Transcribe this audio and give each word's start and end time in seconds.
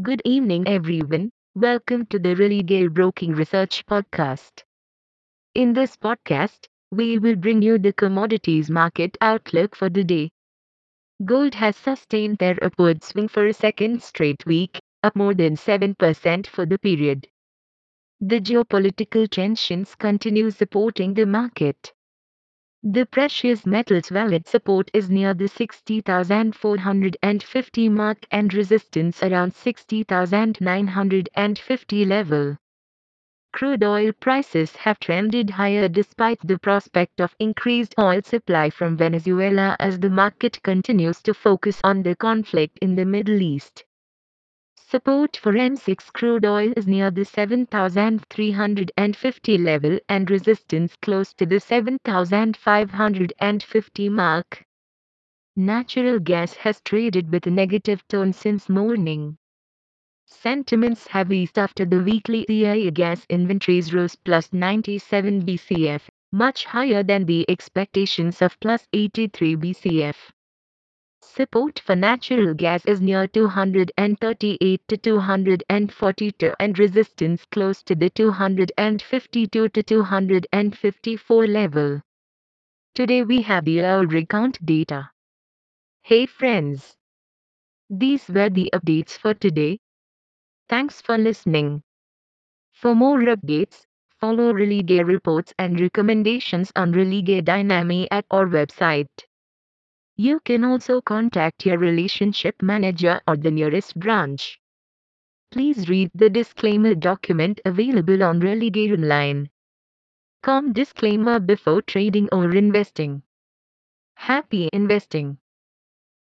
Good 0.00 0.22
evening, 0.24 0.68
everyone. 0.68 1.32
Welcome 1.56 2.06
to 2.06 2.18
the 2.20 2.36
Religare 2.36 2.88
Broking 2.88 3.32
Research 3.32 3.84
Podcast. 3.84 4.62
In 5.54 5.72
this 5.72 5.96
podcast, 5.96 6.66
we 6.90 7.18
will 7.18 7.36
bring 7.36 7.62
you 7.62 7.78
the 7.78 7.92
commodities 7.92 8.70
market 8.70 9.18
outlook 9.20 9.76
for 9.76 9.90
the 9.90 10.04
day. 10.04 10.30
Gold 11.24 11.54
has 11.54 11.76
sustained 11.76 12.38
their 12.38 12.58
upward 12.64 13.02
swing 13.04 13.28
for 13.28 13.46
a 13.46 13.54
second 13.54 14.02
straight 14.02 14.46
week, 14.46 14.80
up 15.02 15.16
more 15.16 15.34
than 15.34 15.56
7% 15.56 16.46
for 16.46 16.66
the 16.66 16.78
period. 16.78 17.28
The 18.20 18.40
geopolitical 18.40 19.28
tensions 19.30 19.94
continue 19.94 20.50
supporting 20.50 21.14
the 21.14 21.26
market. 21.26 21.92
The 22.84 23.06
precious 23.06 23.64
metals 23.64 24.08
valid 24.08 24.48
support 24.48 24.90
is 24.92 25.08
near 25.08 25.34
the 25.34 25.46
60,450 25.46 27.88
mark 27.88 28.26
and 28.32 28.52
resistance 28.52 29.22
around 29.22 29.54
60,950 29.54 32.04
level. 32.04 32.58
Crude 33.52 33.84
oil 33.84 34.10
prices 34.12 34.74
have 34.74 34.98
trended 34.98 35.50
higher 35.50 35.88
despite 35.88 36.40
the 36.42 36.58
prospect 36.58 37.20
of 37.20 37.36
increased 37.38 37.94
oil 38.00 38.20
supply 38.22 38.68
from 38.68 38.96
Venezuela 38.96 39.76
as 39.78 40.00
the 40.00 40.10
market 40.10 40.60
continues 40.64 41.22
to 41.22 41.34
focus 41.34 41.80
on 41.84 42.02
the 42.02 42.16
conflict 42.16 42.80
in 42.82 42.96
the 42.96 43.04
Middle 43.04 43.40
East. 43.40 43.84
Support 44.92 45.38
for 45.38 45.54
MCX 45.54 46.12
crude 46.12 46.44
oil 46.44 46.74
is 46.76 46.86
near 46.86 47.10
the 47.10 47.24
7,350 47.24 49.56
level 49.56 49.98
and 50.06 50.30
resistance 50.30 50.98
close 51.00 51.32
to 51.32 51.46
the 51.46 51.60
7,550 51.60 54.08
mark. 54.10 54.66
Natural 55.56 56.18
gas 56.18 56.52
has 56.56 56.82
traded 56.82 57.32
with 57.32 57.46
a 57.46 57.50
negative 57.50 58.06
tone 58.06 58.34
since 58.34 58.68
morning. 58.68 59.38
Sentiments 60.26 61.06
have 61.06 61.32
eased 61.32 61.58
after 61.58 61.86
the 61.86 62.00
weekly 62.00 62.44
EIA 62.50 62.90
gas 62.90 63.24
inventories 63.30 63.94
rose 63.94 64.14
plus 64.14 64.52
97 64.52 65.46
BCF, 65.46 66.02
much 66.32 66.66
higher 66.66 67.02
than 67.02 67.24
the 67.24 67.48
expectations 67.48 68.42
of 68.42 68.60
plus 68.60 68.86
83 68.92 69.56
BCF. 69.56 70.16
Support 71.34 71.78
for 71.78 71.96
natural 71.96 72.52
gas 72.52 72.84
is 72.84 73.00
near 73.00 73.26
238 73.26 74.80
to 74.86 74.96
242 74.98 76.52
and 76.60 76.78
resistance 76.78 77.46
close 77.46 77.82
to 77.84 77.94
the 77.94 78.10
252 78.10 79.68
to 79.70 79.82
254 79.82 81.46
level. 81.46 82.02
Today 82.94 83.22
we 83.22 83.40
have 83.40 83.64
the 83.64 83.80
oil 83.80 84.04
rig 84.04 84.28
count 84.28 84.58
data. 84.66 85.08
Hey 86.02 86.26
friends! 86.26 86.98
These 87.88 88.28
were 88.28 88.50
the 88.50 88.68
updates 88.74 89.16
for 89.16 89.32
today. 89.32 89.78
Thanks 90.68 91.00
for 91.00 91.16
listening. 91.16 91.82
For 92.72 92.94
more 92.94 93.20
updates, 93.20 93.86
follow 94.20 94.52
Religare 94.52 95.06
reports 95.06 95.54
and 95.58 95.80
recommendations 95.80 96.70
on 96.76 96.92
Religare 96.92 97.42
Dynami 97.42 98.06
at 98.10 98.26
our 98.30 98.44
website. 98.44 99.08
You 100.22 100.38
can 100.38 100.62
also 100.62 101.00
contact 101.00 101.66
your 101.66 101.78
relationship 101.78 102.62
manager 102.62 103.20
or 103.26 103.36
the 103.36 103.50
nearest 103.50 103.98
branch. 103.98 104.60
Please 105.50 105.88
read 105.88 106.12
the 106.14 106.30
disclaimer 106.30 106.94
document 106.94 107.60
available 107.64 108.22
on 108.22 108.40
Religare 108.40 108.94
Online. 108.94 109.50
Com 110.42 110.72
disclaimer 110.72 111.40
before 111.40 111.82
trading 111.82 112.28
or 112.32 112.54
investing. 112.54 113.24
Happy 114.14 114.70
investing. 114.72 115.38